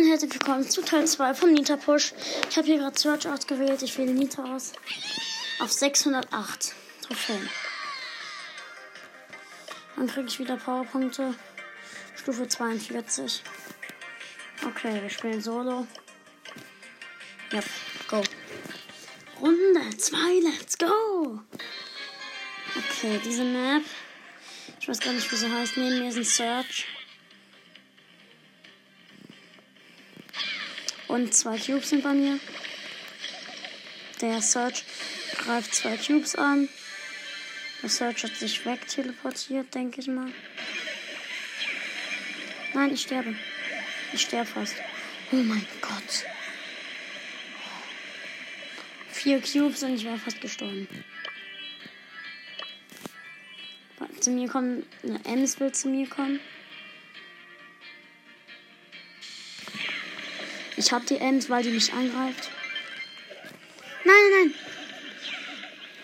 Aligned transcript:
und 0.00 0.08
herzlich 0.08 0.32
willkommen 0.32 0.66
zu 0.66 0.80
Teil 0.80 1.06
2 1.06 1.34
von 1.34 1.52
Nita 1.52 1.76
Push. 1.76 2.14
Ich 2.48 2.56
habe 2.56 2.66
hier 2.66 2.78
gerade 2.78 2.98
Search 2.98 3.28
ausgewählt. 3.28 3.82
Ich 3.82 3.98
wähle 3.98 4.12
Nita 4.12 4.42
aus. 4.54 4.72
Auf 5.58 5.70
608 5.70 6.74
Trophäen. 7.02 7.50
Dann 9.96 10.06
kriege 10.06 10.26
ich 10.26 10.38
wieder 10.38 10.56
Powerpunkte. 10.56 11.34
Stufe 12.16 12.48
42. 12.48 13.42
Okay, 14.66 15.02
wir 15.02 15.10
spielen 15.10 15.42
Solo. 15.42 15.86
Yep, 17.52 17.64
go. 18.08 18.22
Runde 19.38 19.98
2, 19.98 20.16
let's 20.44 20.78
go! 20.78 21.40
Okay, 22.74 23.20
diese 23.22 23.44
Map. 23.44 23.82
Ich 24.80 24.88
weiß 24.88 25.00
gar 25.00 25.12
nicht, 25.12 25.30
wie 25.30 25.36
sie 25.36 25.52
heißt. 25.52 25.76
Neben 25.76 25.98
mir 25.98 26.08
ist 26.08 26.16
ein 26.16 26.24
Search. 26.24 26.86
Und 31.10 31.34
zwei 31.34 31.58
Cubes 31.58 31.88
sind 31.88 32.04
bei 32.04 32.12
mir. 32.12 32.38
Der 34.20 34.40
Search 34.40 34.84
greift 35.38 35.74
zwei 35.74 35.96
Cubes 35.96 36.36
an. 36.36 36.68
Der 37.82 37.88
Search 37.88 38.22
hat 38.22 38.36
sich 38.36 38.64
wegteleportiert, 38.64 39.74
denke 39.74 40.00
ich 40.00 40.06
mal. 40.06 40.30
Nein, 42.74 42.94
ich 42.94 43.02
sterbe. 43.02 43.34
Ich 44.12 44.22
sterbe 44.22 44.48
fast. 44.48 44.76
Oh 45.32 45.36
mein 45.36 45.66
Gott. 45.80 46.24
Vier 49.10 49.40
Cubes 49.40 49.82
und 49.82 49.96
ich 49.96 50.04
wäre 50.04 50.18
fast 50.18 50.40
gestorben. 50.40 50.86
Zu 54.20 54.30
mir 54.30 54.48
kommen. 54.48 54.86
Eine 55.02 55.24
Ems 55.24 55.58
will 55.58 55.72
zu 55.72 55.88
mir 55.88 56.08
kommen. 56.08 56.38
Ich 60.80 60.90
hab 60.92 61.04
die 61.04 61.18
Ems, 61.18 61.50
weil 61.50 61.62
die 61.62 61.72
mich 61.72 61.92
angreift. 61.92 62.48
Nein, 64.02 64.14
nein, 64.16 64.30
nein. 64.32 64.54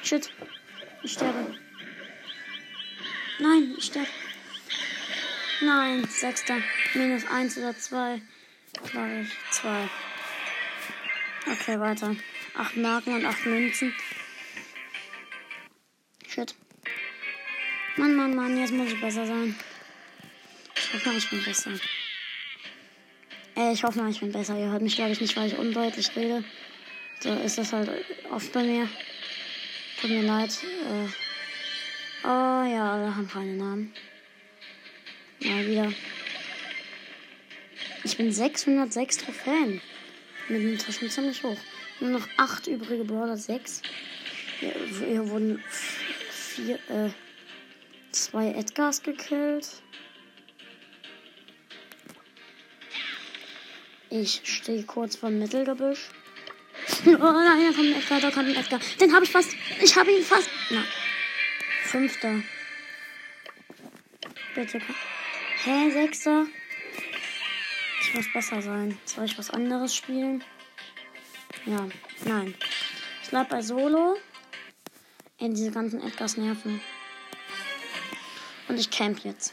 Shit. 0.02 0.30
Ich 1.02 1.14
sterbe. 1.14 1.56
Nein, 3.38 3.74
ich 3.78 3.86
sterbe. 3.86 4.08
Nein, 5.62 6.06
sechster. 6.10 6.58
Minus 6.92 7.24
eins 7.26 7.56
oder 7.56 7.74
zwei. 7.78 8.20
Glaube. 8.90 9.26
Zwei. 9.50 9.88
Okay, 11.50 11.80
weiter. 11.80 12.14
Acht 12.54 12.76
Marken 12.76 13.14
und 13.14 13.24
acht 13.24 13.46
Münzen. 13.46 13.94
Shit. 16.28 16.54
Mann, 17.96 18.14
Mann, 18.14 18.36
Mann, 18.36 18.60
jetzt 18.60 18.74
muss 18.74 18.92
ich 18.92 19.00
besser 19.00 19.26
sein. 19.26 19.58
Ich 20.74 20.92
hoffe 20.92 21.16
ich 21.16 21.30
bin 21.30 21.42
besser. 21.42 21.70
Äh, 23.56 23.72
ich 23.72 23.82
hoffe 23.82 23.98
mal, 24.00 24.10
ich 24.10 24.20
bin 24.20 24.32
besser. 24.32 24.58
Ihr 24.58 24.70
hört 24.70 24.82
mich, 24.82 24.96
glaube 24.96 25.12
ich, 25.12 25.20
nicht, 25.20 25.36
weil 25.36 25.48
ich 25.48 25.58
undeutlich 25.58 26.14
rede. 26.14 26.44
So 27.20 27.32
ist 27.32 27.58
das 27.58 27.72
halt 27.72 27.90
oft 28.30 28.52
bei 28.52 28.62
mir. 28.62 28.88
Tut 30.00 30.10
mir 30.10 30.22
leid. 30.22 30.50
Äh, 30.62 31.08
oh 32.24 32.28
ja, 32.70 32.92
alle 32.92 33.16
haben 33.16 33.28
keine 33.28 33.54
Namen. 33.54 33.94
Mal 35.40 35.66
wieder. 35.66 35.92
Ich 38.04 38.16
bin 38.16 38.30
606 38.30 39.18
Trophäen. 39.18 39.80
Mit 40.48 40.62
dem 40.62 40.92
schon 40.92 41.10
ziemlich 41.10 41.42
hoch. 41.42 41.56
Nur 42.00 42.10
noch 42.10 42.28
8 42.36 42.66
übrige 42.66 43.04
Brawler, 43.04 43.36
6. 43.36 43.82
Hier, 44.60 44.74
hier 44.98 45.28
wurden 45.28 45.62
vier, 46.30 46.76
äh, 46.88 47.10
zwei 48.12 48.52
Edgars 48.52 49.02
gekillt. 49.02 49.82
Ich 54.22 54.40
stehe 54.44 54.82
kurz 54.84 55.16
vor 55.16 55.28
dem 55.28 55.40
Mittelgebüsch. 55.40 56.08
Oh 57.06 57.10
nein, 57.10 57.66
da 57.66 57.72
kommt 57.74 57.88
ein 57.88 57.96
Edgar, 57.96 58.20
da 58.20 58.30
kommt 58.30 58.48
ein 58.48 58.56
Edgar. 58.56 58.80
Den 59.00 59.14
habe 59.14 59.24
ich 59.24 59.30
fast. 59.30 59.54
Ich 59.82 59.96
habe 59.96 60.10
ihn 60.10 60.22
fast. 60.22 60.48
Na. 60.70 60.82
Fünfter. 61.84 62.42
Bitte. 64.54 64.80
Hä, 65.64 65.90
Sechster? 65.90 66.46
Ich 68.00 68.14
muss 68.14 68.32
besser 68.32 68.62
sein. 68.62 68.98
Soll 69.04 69.24
ich 69.24 69.38
was 69.38 69.50
anderes 69.50 69.94
spielen? 69.94 70.42
Ja, 71.66 71.88
nein. 72.24 72.54
Ich 73.22 73.30
bleib 73.30 73.48
bei 73.48 73.62
Solo. 73.62 74.16
Ey, 75.38 75.50
diese 75.50 75.72
ganzen 75.72 76.02
Edgars 76.02 76.36
nerven. 76.36 76.80
Und 78.68 78.78
ich 78.78 78.90
camp 78.90 79.20
jetzt. 79.24 79.52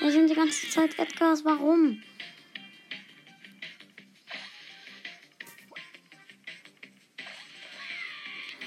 Wir 0.00 0.12
sind 0.12 0.28
die 0.28 0.34
ganze 0.34 0.68
Zeit 0.68 0.98
Edgars. 0.98 1.44
Warum? 1.44 2.02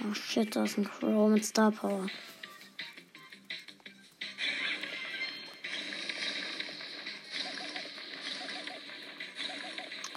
Oh 0.01 0.13
shit, 0.13 0.55
da 0.55 0.63
ist 0.63 0.77
ein 0.77 0.89
Crow 0.89 1.29
mit 1.29 1.43
Star 1.43 1.71
Power. 1.71 2.07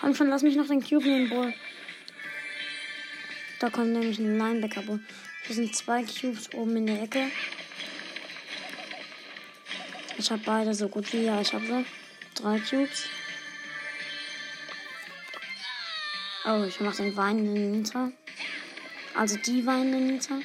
Komm 0.01 0.15
schon, 0.15 0.29
lass 0.29 0.43
mich 0.43 0.55
noch 0.55 0.69
den 0.69 0.83
Cube 0.83 1.05
nehmen, 1.05 1.29
Bull. 1.29 1.55
Da 3.59 3.71
kommt 3.71 3.93
nämlich 3.93 4.19
ein 4.19 4.39
Linebacker, 4.39 4.83
Bull. 4.83 5.01
Hier 5.47 5.57
sind 5.57 5.75
zwei 5.75 6.05
Cubes 6.05 6.53
oben 6.55 6.77
in 6.77 6.87
der 6.87 7.03
Ecke. 7.03 7.31
Ich 10.19 10.31
habe 10.31 10.43
beide 10.45 10.75
so 10.75 10.89
gut 10.89 11.13
wie 11.13 11.25
ja, 11.25 11.41
ich 11.41 11.53
habe 11.53 11.67
sie. 11.67 11.85
Drei 12.35 12.61
Cubes. 12.61 13.09
Oh, 16.45 16.65
ich 16.69 16.81
mache 16.81 17.03
den 17.03 17.17
weinenden 17.17 17.73
Nita. 17.73 18.13
Also 19.15 19.37
die 19.37 19.65
weinende 19.67 19.99
Nita. 19.99 20.41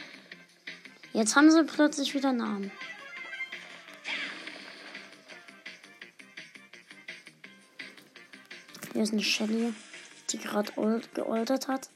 Jetzt 1.14 1.36
haben 1.36 1.50
sie 1.50 1.64
plötzlich 1.64 2.14
wieder 2.14 2.34
Namen. 2.34 2.72
Hier 8.94 9.04
ist 9.04 9.14
eine 9.14 9.24
Shelly, 9.24 9.74
die 10.30 10.38
gerade 10.38 10.72
geoltert 11.14 11.68
hat. 11.68 11.90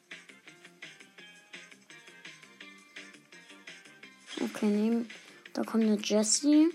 Okay, 4.39 4.67
nehmen. 4.67 5.09
Da 5.53 5.63
kommt 5.63 5.83
eine 5.83 5.97
Jessie. 5.97 6.69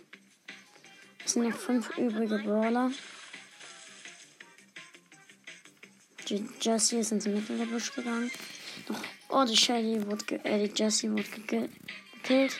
Es 1.25 1.33
sind 1.33 1.49
noch 1.49 1.56
fünf 1.56 1.97
übrige 1.97 2.39
Brawler. 2.39 2.91
Die 6.29 6.45
Jessie 6.61 6.99
ist 6.99 7.12
ins 7.12 7.27
Mittelgebüsch 7.27 7.95
gegangen. 7.95 8.31
Noch, 8.89 9.01
oh, 9.37 9.45
die 9.45 9.57
Shelly 9.57 10.05
wurde 10.07 10.25
ge 10.25 10.39
äh, 10.45 10.67
die 10.67 10.83
Jessie 10.83 11.11
wurde 11.11 11.25
ge 11.47 11.69
gekillt. 12.23 12.59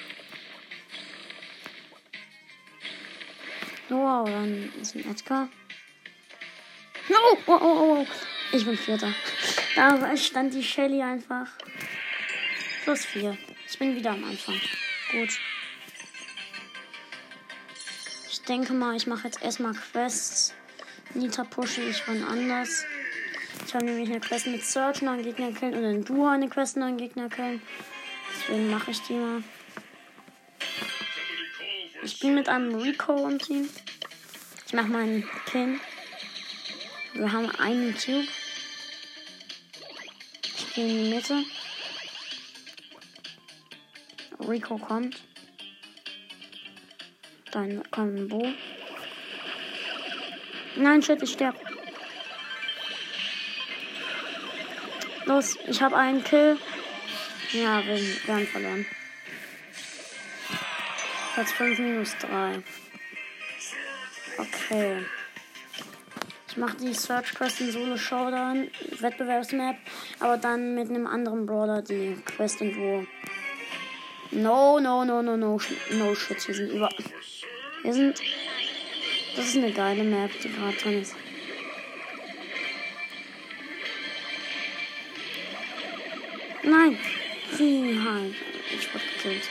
Wow, 3.89 4.29
dann 4.29 4.73
ist 4.81 4.95
ein 4.95 5.11
Edgar. 5.11 5.49
Oh, 7.09 7.37
oh, 7.47 7.59
oh, 7.61 7.97
oh. 8.01 8.07
Ich 8.53 8.65
bin 8.65 8.77
Vierter. 8.77 9.13
Da 9.77 10.17
stand 10.17 10.55
die 10.55 10.65
Shelly 10.65 11.03
einfach. 11.03 11.49
Plus 12.85 13.05
vier. 13.05 13.37
Ich 13.69 13.79
bin 13.79 13.95
wieder 13.95 14.13
am 14.13 14.25
Anfang. 14.25 14.59
Gut. 15.13 15.39
Ich 18.31 18.41
denke 18.43 18.73
mal, 18.73 18.97
ich 18.97 19.07
mache 19.07 19.25
jetzt 19.25 19.43
erstmal 19.43 19.75
Quests. 19.75 20.55
Nita 21.13 21.45
pushe 21.45 21.83
ich 21.83 22.03
von 22.03 22.25
anders. 22.25 22.87
Habe 23.77 23.85
nämlich 23.85 24.09
eine 24.09 24.21
Quest 24.21 24.47
mit 24.47 24.65
Search 24.65 25.03
und 25.03 25.09
einen 25.09 25.23
Gegner 25.23 25.53
killen 25.53 25.75
und 25.75 25.85
ein 25.85 26.03
Duo 26.03 26.27
eine 26.27 26.49
Quest 26.49 26.77
und 26.77 26.83
einen 26.83 26.97
Gegner 26.97 27.29
killen. 27.29 27.61
Deswegen 28.33 28.71
mache 28.71 28.91
ich 28.91 29.03
die 29.03 29.13
mal. 29.13 29.43
Ich 32.03 32.19
bin 32.19 32.37
mit 32.37 32.49
einem 32.49 32.75
Rico 32.75 33.29
im 33.29 33.39
Team. 33.39 33.69
Ich 34.67 34.73
mache 34.73 34.87
meinen 34.87 35.29
Pin. 35.45 35.79
Wir 37.13 37.31
haben 37.31 37.51
einen 37.57 37.95
Cube. 37.95 38.27
Ich 40.43 40.75
gehe 40.75 40.89
in 40.89 41.05
die 41.05 41.15
Mitte. 41.15 41.45
Rico 44.49 44.79
kommt. 44.79 45.21
Dann 47.53 47.83
kommt 47.91 48.21
ein 48.21 48.29
Bo. 48.29 48.49
Nein, 50.77 51.03
shit, 51.03 51.22
ich 51.22 51.33
sterbe. 51.33 51.76
Los, 55.27 55.59
ich 55.67 55.83
habe 55.83 55.97
einen 55.97 56.23
Kill. 56.23 56.57
Ja, 57.53 57.84
wir, 57.84 57.99
wir 57.99 58.34
haben 58.34 58.47
verloren. 58.47 58.87
Platz 61.34 61.53
5 61.53 61.78
minus 61.81 62.17
3. 62.19 62.63
Okay. 64.39 65.05
Ich 66.49 66.57
mache 66.57 66.77
die 66.77 66.95
Search 66.95 67.34
Quest 67.34 67.61
in 67.61 67.73
Solo 67.73 67.97
Showdown, 67.97 68.69
Wettbewerbsmap, 69.01 69.77
aber 70.21 70.37
dann 70.39 70.75
mit 70.77 70.89
einem 70.89 71.09
anderen 71.09 71.45
Brawler 71.45 71.83
die 71.83 72.17
Quest 72.25 72.61
in 72.61 72.72
Duo. 72.72 73.07
No, 74.31 74.79
no, 74.79 75.05
no, 75.05 75.22
no, 75.22 75.37
no, 75.37 75.61
no 75.91 76.15
shit. 76.15 76.41
Hier 76.41 76.55
sind 76.55 76.71
über. 76.71 76.89
Hier 77.83 77.93
sind. 77.93 78.21
Das 79.34 79.47
ist 79.47 79.57
eine 79.57 79.72
geile 79.72 80.05
Map, 80.05 80.31
die 80.43 80.53
gerade 80.53 80.77
drin 80.77 81.03
ist. 81.03 81.15
Nein. 86.66 86.98
T-Heinrich. 87.57 88.36
Ich 88.74 88.92
wurde 88.92 89.04
gekillt. 89.15 89.48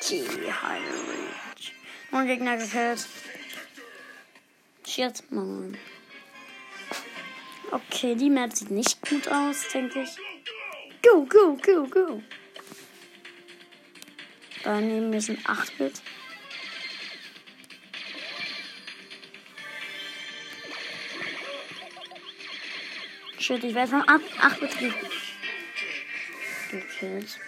T-Heinrich. 0.00 1.72
Und 2.12 2.26
Gegner 2.26 2.58
gekillt. 2.58 3.06
Shit, 4.86 5.30
Mann. 5.32 5.78
Okay, 7.70 8.14
die 8.14 8.30
Map 8.30 8.52
sieht 8.52 8.70
nicht 8.70 9.00
gut 9.08 9.26
aus, 9.28 9.66
denke 9.72 10.02
ich. 10.02 10.10
Go, 11.02 11.24
go, 11.24 11.56
go, 11.56 11.86
go. 11.86 12.22
Daneben 14.62 15.12
ist 15.12 15.30
ein 15.30 15.38
8-Bit. 15.38 16.02
Shit, 23.38 23.64
ich 23.64 23.74
werde 23.74 23.90
von 23.90 24.02
8-Bit 24.02 24.76
gekillt. 26.70 27.38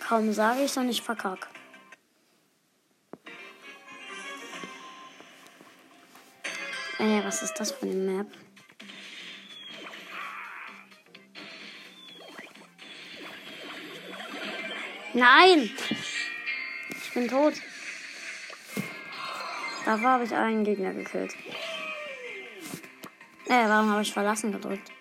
Kaum 0.00 0.32
sage 0.32 0.64
ich, 0.64 0.72
dann 0.72 0.88
ich 0.88 1.02
verkack. 1.02 1.48
Ey, 6.98 7.22
was 7.24 7.42
ist 7.42 7.54
das 7.54 7.72
für 7.72 7.86
eine 7.86 7.94
Map? 7.94 8.26
Nein! 15.14 15.70
Ich 16.90 17.14
bin 17.14 17.28
tot. 17.28 17.54
Da 19.84 20.00
habe 20.00 20.24
ich 20.24 20.32
einen 20.32 20.64
Gegner 20.64 20.92
gekillt. 20.92 21.34
Äh, 23.50 23.68
warum 23.68 23.90
habe 23.90 24.02
ich 24.02 24.12
verlassen 24.12 24.52
gedrückt? 24.52 24.92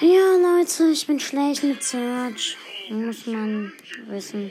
Ja, 0.00 0.36
Leute, 0.40 0.84
ich 0.90 1.06
bin 1.06 1.20
schlecht 1.20 1.62
mit 1.62 1.82
Search. 1.84 2.56
Muss 2.88 3.26
man 3.26 3.74
wissen. 4.06 4.50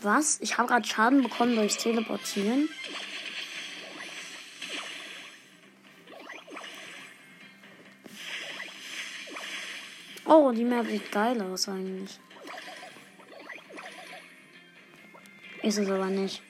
Was? 0.00 0.40
Ich 0.40 0.58
habe 0.58 0.66
gerade 0.66 0.84
Schaden 0.84 1.22
bekommen 1.22 1.54
durchs 1.54 1.76
Teleportieren. 1.76 2.68
Oh, 10.26 10.50
die 10.50 10.64
Map 10.64 10.88
sieht 10.88 11.12
geil 11.12 11.40
aus 11.40 11.68
eigentlich. 11.68 12.18
Ist 15.62 15.78
es 15.78 15.88
aber 15.88 16.06
nicht. 16.06 16.42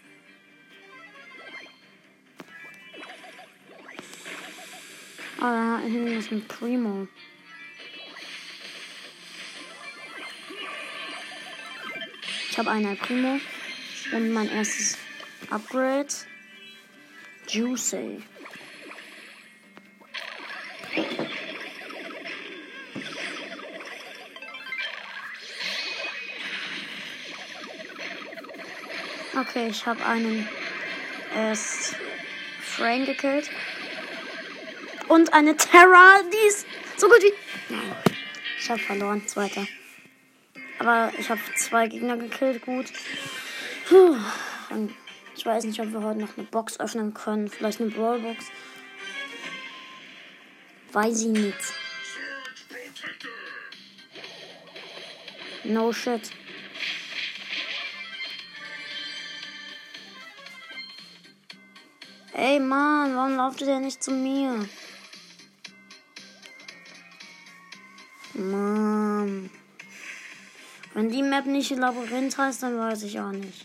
Oh, 5.39 5.43
da 5.43 5.81
hinten 5.81 6.19
ist 6.19 6.33
ein 6.33 6.47
Primo. 6.49 7.07
Ich 12.51 12.59
habe 12.59 12.71
einen 12.71 12.97
Primo 12.97 13.39
und 14.13 14.33
mein 14.33 14.49
erstes 14.49 14.97
Upgrade. 15.51 16.09
Juicy. 17.49 18.23
Okay, 29.35 29.69
ich 29.69 29.87
habe 29.87 30.05
einen 30.05 30.47
erst 31.35 31.97
Frame 32.61 33.07
gekillt. 33.07 33.51
Und 35.09 35.33
eine 35.33 35.57
Terra, 35.57 36.21
die 36.33 36.49
ist 36.49 36.67
so 36.97 37.09
gut 37.09 37.23
wie. 37.23 37.33
Nein. 37.75 37.97
Ich 38.59 38.71
habe 38.71 38.81
verloren, 38.81 39.27
zweiter. 39.27 39.67
Aber 40.79 41.13
ich 41.19 41.31
habe 41.31 41.41
zwei 41.57 41.87
Gegner 41.89 42.17
gekillt, 42.17 42.65
gut. 42.65 42.87
Puh. 43.89 44.17
Ich 45.35 45.47
weiß 45.47 45.65
nicht, 45.65 45.81
ob 45.81 45.93
wir 45.93 46.03
heute 46.03 46.21
noch 46.21 46.37
eine 46.37 46.47
Box 46.47 46.79
öffnen 46.79 47.15
können. 47.15 47.49
Vielleicht 47.49 47.81
eine 47.81 47.91
Brawlbox. 47.91 48.47
Weiß 50.93 51.23
ich 51.23 51.29
nicht. 51.29 51.75
No 55.65 55.93
shit. 55.93 56.31
Ey 62.43 62.59
Mann, 62.59 63.15
warum 63.15 63.37
lauft 63.37 63.61
denn 63.61 63.83
nicht 63.83 64.03
zu 64.03 64.11
mir? 64.11 64.69
Mann. 68.35 69.49
Wenn 70.93 71.09
die 71.09 71.23
Map 71.23 71.47
nicht 71.47 71.71
Labyrinth 71.71 72.37
heißt, 72.37 72.65
dann 72.65 72.77
weiß 72.77 73.05
ich 73.05 73.21
auch 73.21 73.31
nicht. 73.31 73.65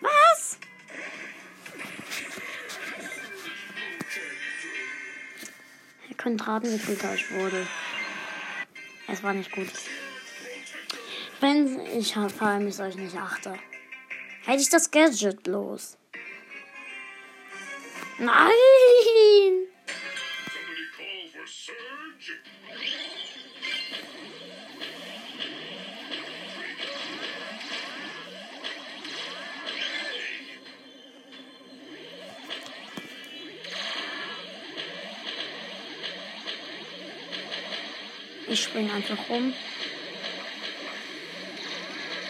Was? 0.00 0.56
Ihr 6.08 6.16
könnt 6.16 6.46
raten, 6.46 6.72
wie 6.72 6.78
viel 6.78 6.96
ich 7.12 7.30
wurde. 7.32 7.66
Es 9.08 9.20
war 9.24 9.34
nicht 9.34 9.50
gut. 9.50 9.72
Wenn 11.40 11.80
ich 11.86 12.14
vor 12.14 12.42
allem 12.42 12.68
ich 12.68 12.78
euch 12.78 12.94
nicht 12.94 13.16
achte, 13.16 13.58
hätte 14.44 14.62
ich 14.62 14.70
das 14.70 14.92
Gadget 14.92 15.48
los. 15.48 15.98
Nein! 18.18 18.52
Ich 38.48 38.62
spring 38.62 38.90
einfach 38.90 39.28
rum. 39.28 39.52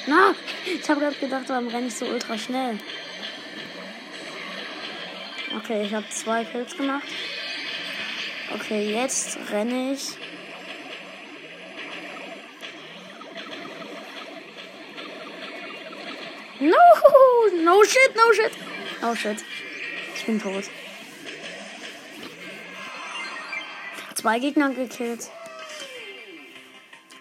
Na, 0.07 0.35
ich 0.64 0.88
habe 0.88 1.00
gerade 1.00 1.16
gedacht, 1.16 1.45
warum 1.47 1.69
renne 1.69 1.87
ich 1.87 1.95
so 1.95 2.07
ultra 2.07 2.37
schnell? 2.37 2.78
Okay, 5.68 5.82
ich 5.82 5.92
habe 5.92 6.08
zwei 6.11 6.44
Kills 6.44 6.76
gemacht. 6.76 7.08
Okay, 8.54 8.94
jetzt 8.94 9.37
renne 9.50 9.94
ich. 9.94 10.11
No! 16.61 16.76
No 17.64 17.82
shit, 17.82 18.14
no 18.14 18.32
shit. 18.32 18.52
Oh 19.02 19.14
shit. 19.16 19.44
Ich 20.14 20.25
bin 20.25 20.40
tot. 20.40 20.70
Zwei 24.14 24.38
Gegner 24.38 24.70
gekillt. 24.70 25.32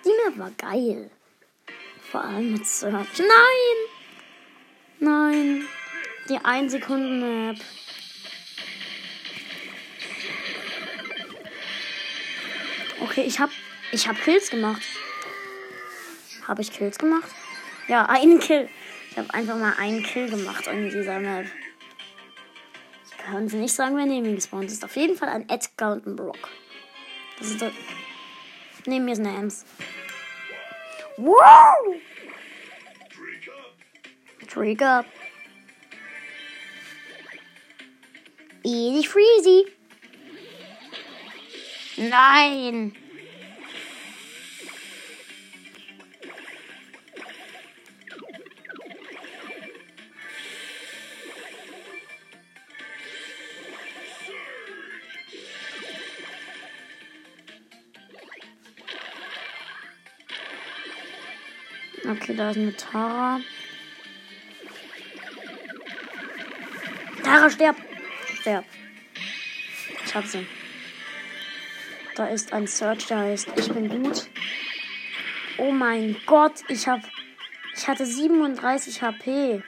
Die 0.05 0.11
Map 0.23 0.37
war 0.37 0.51
geil. 0.51 1.09
Vor 2.11 2.23
allem 2.23 2.53
mit 2.53 2.67
Search. 2.67 3.17
Nein! 3.17 3.77
Nein. 4.99 5.67
Die 6.29 6.37
1 6.37 6.73
Okay, 13.05 13.21
ich 13.21 13.39
hab, 13.39 13.51
ich 13.91 14.07
hab 14.07 14.19
Kills 14.19 14.49
gemacht. 14.49 14.81
Habe 16.47 16.63
ich 16.63 16.71
Kills 16.71 16.97
gemacht? 16.97 17.29
Ja, 17.87 18.07
einen 18.07 18.39
Kill. 18.39 18.67
Ich 19.11 19.17
habe 19.17 19.31
einfach 19.31 19.55
mal 19.57 19.73
einen 19.77 20.01
Kill 20.01 20.27
gemacht 20.27 20.65
in 20.65 20.89
dieser 20.89 21.19
Map. 21.19 21.45
Ich 23.05 23.17
kann 23.17 23.47
sie 23.47 23.57
nicht 23.57 23.75
sagen, 23.75 23.95
wer 23.95 24.07
neben 24.07 24.25
mir 24.25 24.33
gespawnt 24.33 24.71
ist. 24.71 24.83
Auf 24.83 24.95
jeden 24.95 25.15
Fall 25.15 25.29
ein 25.29 25.47
Edgar 25.49 25.93
und 25.93 26.07
ein 26.07 26.15
Brock. 26.15 26.49
Das 27.37 27.51
ist 27.51 27.61
der. 27.61 27.71
Neben 28.87 29.05
mir 29.05 29.11
ist 29.11 29.19
eine 29.19 29.37
Ems. 29.37 29.65
Wow! 31.17 31.95
Drink 34.51 34.81
up. 34.81 35.05
Easy 38.63 39.07
freezy. 39.07 39.74
Nein! 42.09 42.93
Okay, 62.07 62.35
da 62.35 62.51
ist 62.51 62.57
eine 62.57 62.75
Tara. 62.75 63.39
Tara, 67.23 67.49
sterb! 67.49 67.75
Sterb. 68.41 68.65
Ich 70.05 70.13
hab 70.13 70.25
sie. 70.25 70.45
Da 72.15 72.27
ist 72.27 72.53
ein 72.53 72.65
Search, 72.65 73.07
der 73.07 73.17
heißt 73.17 73.49
Ich 73.57 73.69
bin 73.71 73.89
gut. 73.89 74.29
Oh 75.57 75.71
mein 75.71 76.15
Gott, 76.25 76.63
ich 76.69 76.87
hab. 76.87 77.01
Ich 77.75 77.87
hatte 77.89 78.05
37 78.05 79.01
HP. 79.01 79.61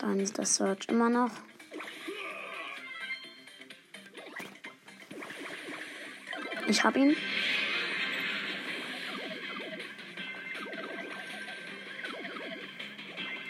Dann 0.00 0.18
ist 0.18 0.38
das 0.38 0.56
Search 0.56 0.88
immer 0.88 1.08
noch. 1.08 1.30
Ich 6.66 6.82
hab 6.82 6.96
ihn. 6.96 7.16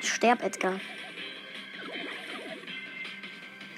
Sterb, 0.02 0.42
Edgar. 0.42 0.78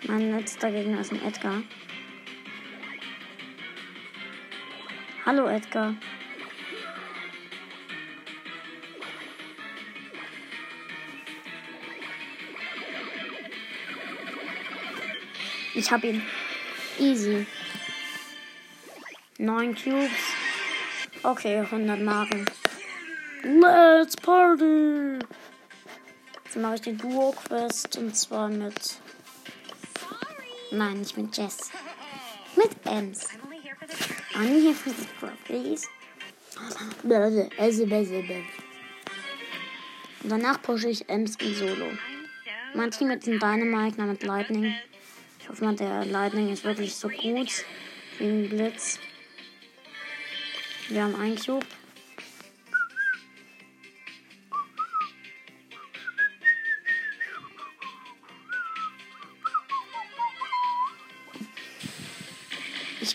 Mein 0.05 0.33
letzter 0.33 0.71
Gegner 0.71 1.01
ist 1.01 1.13
ein 1.13 1.23
Edgar. 1.25 1.63
Hallo, 5.25 5.47
Edgar. 5.47 5.95
Ich 15.75 15.91
hab 15.91 16.03
ihn. 16.05 16.23
Easy. 16.99 17.47
9 19.39 19.75
Cubes. 19.75 20.11
Okay, 21.23 21.61
100 21.61 22.01
Marken. 22.01 22.45
Let's 23.43 24.17
party! 24.17 25.19
Jetzt 26.45 26.57
mache 26.57 26.75
ich 26.75 26.81
die 26.83 26.97
Duo-Quest 26.97 27.97
und 27.99 28.17
zwar 28.17 28.49
mit. 28.49 29.02
Nein, 30.73 31.01
nicht 31.01 31.19
mit 31.19 31.37
Jess. 31.37 31.71
Mit 32.57 32.71
Ems. 32.87 33.29
I'm 34.35 34.49
here 34.49 34.73
for 34.75 34.91
the 34.91 35.07
properties. 35.21 35.87
Und 40.23 40.31
danach 40.31 40.63
pushe 40.63 40.89
ich 40.89 41.07
Ems 41.11 41.37
in 41.37 41.55
Solo. 41.55 41.87
Mein 42.75 42.91
Team 42.91 43.09
mit 43.09 43.27
dem 43.27 43.39
Dynamite, 43.39 44.01
mit 44.01 44.23
Lightning. 44.23 44.75
Ich 45.39 45.49
hoffe 45.51 45.63
mal, 45.63 45.77
der 45.77 46.07
Lightning 46.07 46.51
ist 46.51 46.65
wirklich 46.65 46.95
so 46.95 47.09
gut 47.09 47.67
wie 48.19 48.25
ein 48.25 48.49
Blitz. 48.49 48.99
Wir 50.89 51.03
haben 51.03 51.17
einen 51.17 51.37
Cube. 51.37 51.67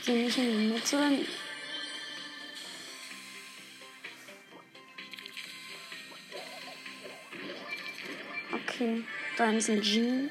Gehe 0.08 0.24
nicht 0.24 0.38
in 0.38 0.52
die 0.52 0.74
Mitte. 0.74 0.98
Okay, 8.54 9.04
da 9.36 9.52
ist 9.52 9.70
ein 9.70 9.82
Jean. 9.82 10.30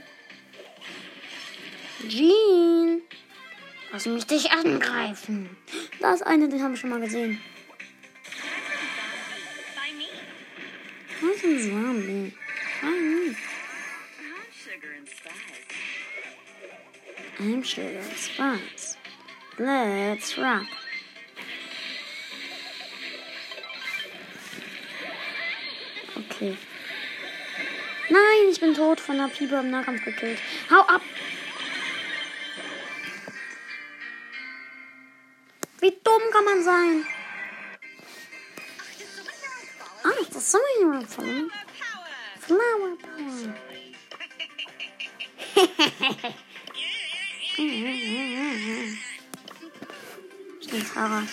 Jean! 2.09 3.03
Lass 3.93 4.07
mich 4.07 4.25
dich 4.25 4.51
angreifen. 4.51 5.55
Da 6.01 6.15
ist 6.15 6.23
eine, 6.23 6.49
den 6.49 6.63
haben 6.63 6.73
wir 6.73 6.79
schon 6.79 6.89
mal 6.89 7.01
gesehen. 7.01 7.39
Was 11.21 11.37
ist 11.37 11.45
ein 11.45 11.61
Zombie? 11.61 12.33
Hi. 12.81 13.37
I'm 17.39 17.63
Sugar 17.63 18.01
and 18.01 18.17
Spice. 18.17 18.96
Let's 19.59 20.37
rock. 20.37 20.67
Okay. 26.15 26.57
Nein, 28.11 28.51
ich 28.51 28.61
bin 28.61 28.75
tot 28.75 29.01
von 29.01 29.17
der 29.17 29.29
Pieper 29.29 29.61
im 29.61 29.71
Nahkampf 29.71 30.05
gekillt. 30.05 30.39
Hau 30.71 30.81
ab! 30.81 31.01
Wie 35.81 35.91
dumm 36.05 36.23
kann 36.33 36.45
man 36.45 36.63
sein? 36.63 37.07
Ah, 40.05 40.11
das 40.19 40.37
ist 40.37 40.53
so 40.53 40.59
ein 40.59 41.07
Flower 41.07 41.49
Flower 42.41 42.97
Power. 42.99 43.55
Tara. 50.97 51.25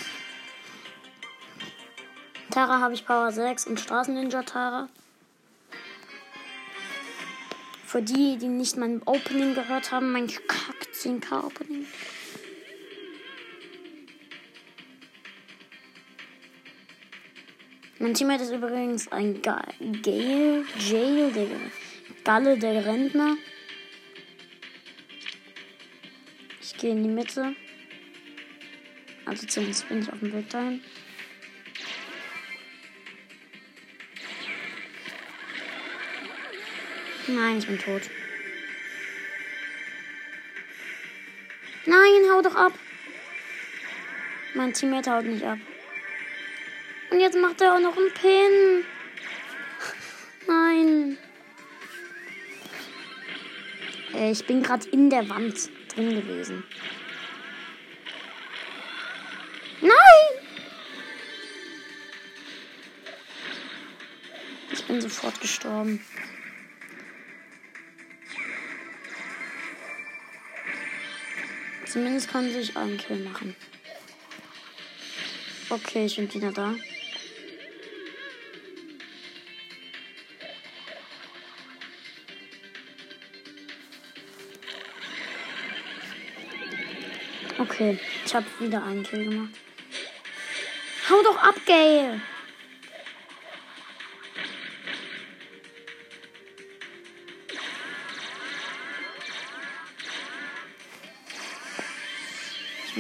Tara 2.50 2.82
habe 2.82 2.94
ich 2.96 3.06
Power 3.06 3.32
6 3.32 3.68
und 3.68 3.80
Straßenninja 3.80 4.44
Tara. 4.44 4.90
Für 7.86 8.02
die, 8.02 8.38
die 8.38 8.50
nicht 8.50 8.76
mein 8.76 9.02
Opening 9.06 9.56
gehört 9.56 9.94
haben, 9.94 10.12
mein 10.12 10.28
Kack 10.28 10.90
10k 10.94 11.46
Opening. 11.46 11.86
Mein 18.00 18.14
Teammate 18.16 18.44
ist 18.44 18.52
übrigens 18.52 19.10
ein 19.14 19.42
Ga 19.42 19.64
Gale, 20.02 20.66
Jail, 20.78 21.32
der 21.32 21.48
Galle, 22.26 22.58
der 22.58 22.86
Rentner. 22.86 23.38
Ich 26.62 26.76
gehe 26.78 26.92
in 26.92 27.04
die 27.04 27.10
Mitte. 27.10 27.56
Also 29.34 29.48
zumindest 29.48 29.90
bin 29.90 30.00
ich 30.00 30.14
auf 30.14 30.20
dem 30.20 30.32
Weg 30.32 30.48
dahin. 30.52 30.80
Nein, 37.26 37.58
ich 37.58 37.66
bin 37.66 37.80
tot. 37.80 38.04
Nein, 41.88 42.30
hau 42.32 42.44
doch 42.44 42.54
ab. 42.54 42.74
Mein 44.54 44.72
Teammate 44.72 45.10
haut 45.10 45.26
nicht 45.26 45.44
ab. 45.44 45.58
Und 47.10 47.20
jetzt 47.20 47.36
macht 47.36 47.60
er 47.62 47.74
auch 47.74 47.80
noch 47.80 47.98
einen 47.98 48.14
Pin. 48.14 48.86
Nein. 50.48 51.18
Äh, 54.14 54.30
ich 54.32 54.46
bin 54.46 54.62
gerade 54.62 54.88
in 54.90 55.10
der 55.10 55.28
Wand 55.28 55.72
drin 55.88 56.22
gewesen. 56.22 56.64
Bin 64.94 65.02
sofort 65.02 65.42
gestorben. 65.42 66.00
Zumindest 71.88 72.30
kann 72.30 72.52
sich 72.52 72.78
einen 72.78 72.98
Kill 73.00 73.24
machen. 73.24 73.56
Okay, 75.70 76.06
ich 76.06 76.16
bin 76.18 76.32
wieder 76.32 76.52
da. 76.52 76.76
Okay, 87.58 88.00
ich 88.26 88.36
habe 88.36 88.46
wieder 88.60 88.84
einen 88.84 89.02
Kill 89.02 89.26
gemacht. 89.26 89.56
Hau 91.10 91.24
doch 91.24 91.38
ab, 91.38 91.56
Gail! 91.66 92.22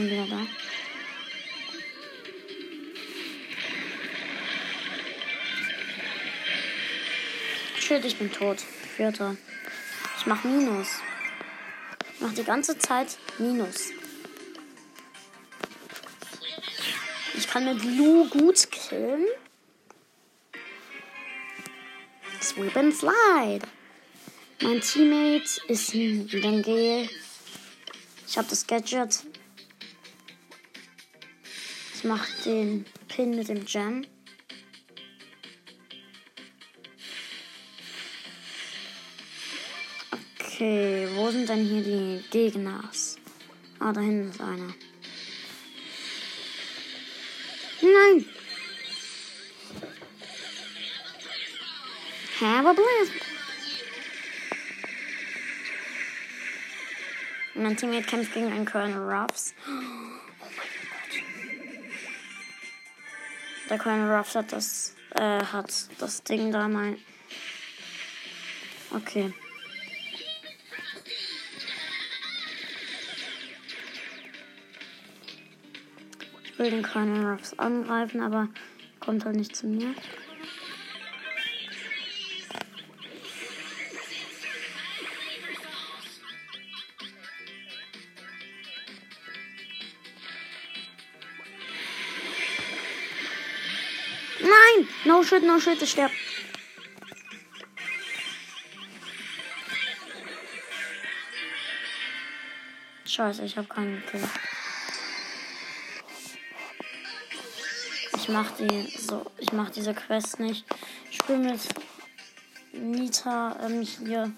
Ich 0.04 0.10
bin 0.10 0.18
wieder 0.18 0.36
da. 0.36 0.46
Shit, 7.80 8.04
ich 8.04 8.18
bin 8.18 8.30
tot. 8.30 8.60
Vierter. 8.98 9.38
Ich 10.18 10.26
mach 10.26 10.44
Minus. 10.44 10.90
Ich 12.16 12.20
mach 12.20 12.34
die 12.34 12.44
ganze 12.44 12.78
Zeit 12.78 13.18
Minus. 13.38 13.92
Ich 17.38 17.48
kann 17.48 17.64
mit 17.64 17.82
Lu 17.86 18.28
gut 18.28 18.72
killen. 18.72 19.26
Sweep 22.42 22.76
and 22.76 22.94
Slide. 22.94 23.66
Mein 24.62 24.82
Teammate 24.82 25.62
ist 25.70 25.94
ein 25.94 26.28
Dengel. 26.28 27.08
Ich 28.28 28.38
habe 28.38 28.50
das 28.50 28.68
Gadget. 28.68 29.24
Ich 32.04 32.10
mach 32.10 32.28
den 32.44 32.86
Pin 33.08 33.34
mit 33.34 33.48
dem 33.48 33.64
Gem. 33.64 34.06
Okay, 40.38 41.08
wo 41.14 41.32
sind 41.32 41.48
denn 41.48 41.64
hier 41.64 41.82
die 41.82 42.22
Gegners? 42.30 43.16
Ah, 43.80 43.94
da 43.94 44.02
hinten 44.02 44.32
ist 44.32 44.42
einer. 44.42 44.74
Nein! 47.82 48.26
Have 52.42 52.68
a 52.68 52.74
blast! 52.74 53.12
Mein 57.56 57.78
Teammate 57.78 58.08
kämpft 58.08 58.34
gegen 58.34 58.52
einen 58.52 58.66
Colonel 58.66 58.98
Ruffs. 58.98 59.56
Der 63.70 63.78
Colonel 63.78 64.12
Ruffs 64.12 64.36
hat 64.36 64.52
das, 64.52 64.96
äh, 65.16 65.44
hat 65.44 65.72
das 66.00 66.24
Ding 66.24 66.52
da 66.52 66.68
mal. 66.68 66.98
Okay. 68.92 69.34
Ich 76.44 76.60
will 76.60 76.70
den 76.70 76.84
Colonel 76.84 77.26
Ruffs 77.32 77.58
angreifen, 77.58 78.22
aber 78.22 78.50
kommt 79.00 79.26
halt 79.26 79.36
nicht 79.36 79.56
zu 79.56 79.68
mir. 79.68 79.96
Nein! 94.76 94.88
No 95.06 95.24
shit, 95.24 95.44
no 95.44 95.60
shit, 95.60 95.82
ich 95.82 95.92
sterb. 95.92 96.12
Scheiße, 103.06 103.44
ich 103.44 103.58
habe 103.58 103.68
keinen 103.68 104.04
Kill. 104.06 104.28
Ich 108.16 108.30
mach 108.30 108.52
die 108.52 108.98
so, 108.98 109.26
ich 109.38 109.52
mach 109.52 109.70
diese 109.70 109.94
Quest 109.94 110.40
nicht. 110.40 110.66
Ich 111.12 111.18
spiele 111.18 111.40
mit 111.40 111.60
Nita 112.72 113.56
ähm, 113.64 113.82
hier 113.82 114.32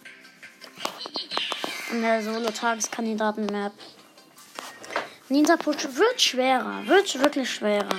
in 1.91 2.01
der 2.01 2.21
Solo-Tageskandidaten-Map. 2.21 3.73
Nita 5.29 5.55
Push 5.55 5.87
wird 5.95 6.21
schwerer, 6.21 6.85
wird 6.85 7.17
wirklich 7.19 7.49
schwerer. 7.49 7.97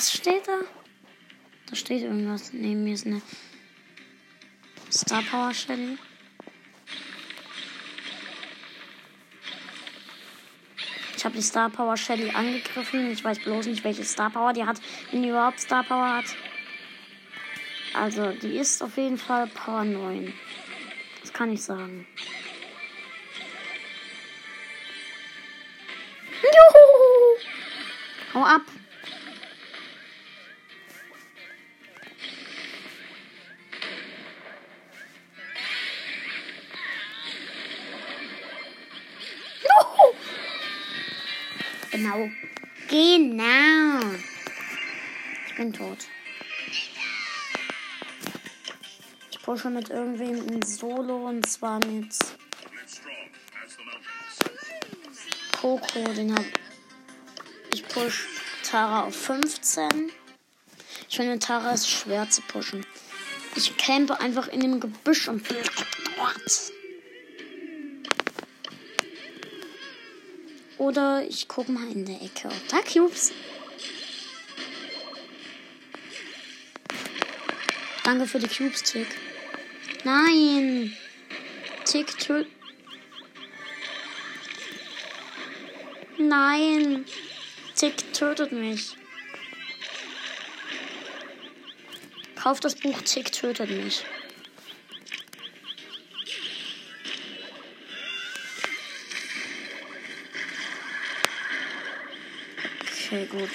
Was 0.00 0.14
steht 0.14 0.48
da? 0.48 0.60
Da 1.66 1.76
steht 1.76 2.00
irgendwas. 2.00 2.54
Neben 2.54 2.84
mir 2.84 2.94
ist 2.94 3.04
eine 3.04 3.20
Star 4.90 5.22
Power 5.30 5.52
Shelly. 5.52 5.98
Ich 11.14 11.22
habe 11.22 11.36
die 11.36 11.42
Star 11.42 11.68
Power 11.68 11.98
Shelly 11.98 12.30
angegriffen. 12.30 13.10
Ich 13.10 13.22
weiß 13.22 13.40
bloß 13.40 13.66
nicht, 13.66 13.84
welche 13.84 14.02
Star 14.04 14.30
Power 14.30 14.54
die 14.54 14.64
hat. 14.64 14.80
Wenn 15.10 15.22
die 15.22 15.28
überhaupt 15.28 15.60
Star 15.60 15.84
Power 15.84 16.16
hat. 16.16 16.34
Also, 17.92 18.30
die 18.30 18.56
ist 18.56 18.82
auf 18.82 18.96
jeden 18.96 19.18
Fall 19.18 19.48
Power 19.48 19.84
9. 19.84 20.32
Das 21.20 21.30
kann 21.30 21.52
ich 21.52 21.62
sagen. 21.62 22.06
Juhu! 26.40 27.36
Hau 28.32 28.44
ab! 28.46 28.62
Genau. 42.00 42.30
Genau. 42.88 44.00
Ich 45.46 45.54
bin 45.54 45.70
tot. 45.70 45.98
Ich 49.30 49.42
pushe 49.42 49.68
mit 49.68 49.90
irgendwem 49.90 50.48
in 50.48 50.62
Solo 50.62 51.28
und 51.28 51.46
zwar 51.46 51.78
mit 51.84 52.14
Coco. 55.60 56.04
Den 56.14 56.34
hab 56.34 56.44
ich 57.74 57.86
push 57.86 58.28
Tara 58.62 59.02
auf 59.02 59.14
15. 59.14 60.10
Ich 61.06 61.16
finde 61.16 61.38
Tara 61.38 61.72
ist 61.72 61.90
schwer 61.90 62.30
zu 62.30 62.40
pushen. 62.40 62.86
Ich 63.56 63.76
campe 63.76 64.18
einfach 64.20 64.48
in 64.48 64.60
dem 64.60 64.80
Gebüsch 64.80 65.28
und 65.28 65.44
dort. 65.50 66.72
Oder 70.80 71.26
ich 71.28 71.46
gucke 71.46 71.70
mal 71.70 71.92
in 71.92 72.06
der 72.06 72.22
Ecke, 72.22 72.48
ob 72.48 72.68
da 72.68 72.78
Cubes. 72.80 73.34
Danke 78.02 78.26
für 78.26 78.38
die 78.38 78.48
Cubes, 78.48 78.82
Tick. 78.82 79.06
Nein! 80.04 80.96
Tick, 81.84 82.18
tö 82.18 82.46
Nein! 86.16 87.04
Tick 87.76 88.14
tötet 88.14 88.50
mich. 88.52 88.96
Kauf 92.36 92.58
das 92.60 92.74
Buch 92.74 93.02
Tick 93.02 93.30
tötet 93.32 93.68
mich. 93.68 94.02
Okay, 103.10 103.26
gut. 103.26 103.50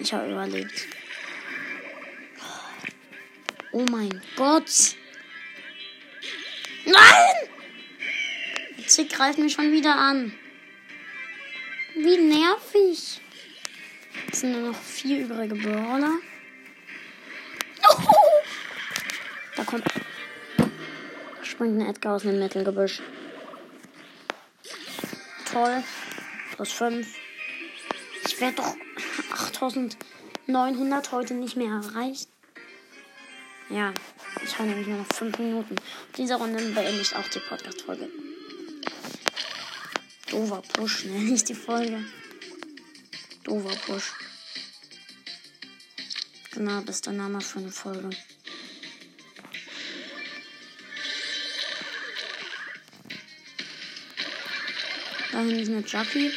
Ich 0.00 0.12
habe 0.12 0.28
überlebt. 0.28 0.88
Oh 3.70 3.84
mein 3.88 4.20
Gott. 4.34 4.96
Nein! 6.84 7.48
Zick 8.88 9.08
greift 9.08 9.38
mich 9.38 9.52
schon 9.52 9.70
wieder 9.70 9.94
an. 9.94 10.36
Wie 11.94 12.16
nervig. 12.16 13.20
Es 14.32 14.40
sind 14.40 14.50
nur 14.50 14.72
noch 14.72 14.82
vier 14.82 15.20
übrige 15.20 15.54
Brawler. 15.54 16.14
Oh! 17.88 18.02
Da 19.54 19.62
kommt. 19.62 19.84
Da 20.56 21.44
springt 21.44 21.80
ein 21.80 21.88
Edgar 21.88 22.16
aus 22.16 22.22
dem 22.22 22.40
Mittelgebüsch. 22.40 23.00
Toll. 25.52 25.84
Plus 26.56 26.72
5. 26.72 27.21
Ich 28.32 28.40
werde 28.40 28.56
doch 28.56 28.74
8900 29.34 31.12
heute 31.12 31.34
nicht 31.34 31.54
mehr 31.56 31.70
erreicht. 31.70 32.30
Ja, 33.68 33.92
ich 34.42 34.58
habe 34.58 34.70
nämlich 34.70 34.86
nur 34.86 34.98
noch 34.98 35.14
5 35.14 35.38
Minuten. 35.38 35.76
Diese 36.16 36.36
Runde 36.36 36.58
beende 36.58 37.00
ich 37.00 37.14
auch 37.14 37.28
die 37.28 37.40
Podcast-Folge. 37.40 38.08
Dover 40.30 40.62
Push, 40.62 41.04
ne? 41.04 41.18
Nicht 41.18 41.46
die 41.50 41.54
Folge. 41.54 42.04
Dover 43.44 43.76
Push. 43.86 44.12
Genau, 46.52 46.80
das 46.80 46.96
ist 46.96 47.06
der 47.06 47.12
Name 47.12 47.42
für 47.42 47.58
eine 47.58 47.70
Folge. 47.70 48.08
Da 55.30 55.38
hinten 55.38 55.58
ist 55.58 55.68
eine 55.68 55.84
Jackie. 55.86 56.32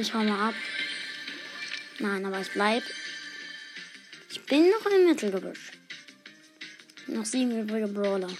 Ich 0.00 0.14
hau 0.14 0.22
mal 0.22 0.50
ab. 0.50 0.54
Nein, 1.98 2.24
aber 2.24 2.40
ich 2.40 2.52
bleib. 2.52 2.84
Ich 4.30 4.40
bin 4.46 4.70
noch 4.70 4.86
im 4.86 5.06
Mittelgebüsch. 5.06 5.72
Noch 7.08 7.24
sieben 7.24 7.60
übrige 7.60 7.88
Brawler. 7.88 8.30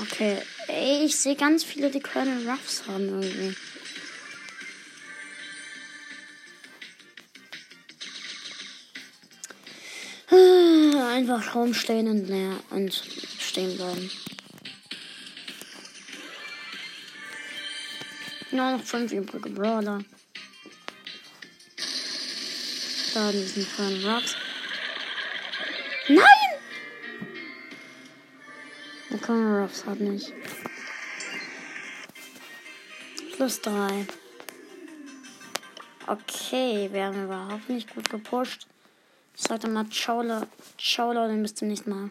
Okay, 0.00 0.42
ey, 0.66 1.04
ich 1.04 1.14
sehe 1.14 1.36
ganz 1.36 1.62
viele, 1.62 1.88
die 1.88 2.00
Colonel 2.00 2.48
Ruffs 2.48 2.82
haben 2.88 3.22
irgendwie. 3.22 3.56
Einfach 11.14 11.54
rumstehen 11.54 12.08
und, 12.08 12.26
leer 12.26 12.58
und 12.70 12.92
stehen 13.38 13.76
bleiben. 13.76 14.10
Nur 18.52 18.72
noch 18.72 18.84
fünf 18.84 19.12
übrige 19.12 19.48
Brawler. 19.48 20.04
Da 23.14 23.32
diesen 23.32 23.66
kleinen 23.66 24.04
Rocks. 24.04 24.36
Nein! 26.08 26.24
Der 29.10 29.18
kleine 29.18 29.62
Ruffs 29.62 29.86
hat 29.86 30.00
nicht. 30.00 30.32
Plus 33.36 33.60
drei. 33.62 34.06
Okay, 36.06 36.90
wir 36.92 37.04
haben 37.04 37.24
überhaupt 37.24 37.70
nicht 37.70 37.94
gut 37.94 38.10
gepusht. 38.10 38.66
Ich 39.34 39.42
sage 39.42 39.68
mal, 39.68 39.88
ciao, 39.88 40.22
ciao 40.78 41.12
Leute, 41.12 41.40
bis 41.40 41.54
zum 41.54 41.68
nächsten 41.68 41.90
Mal. 41.90 42.10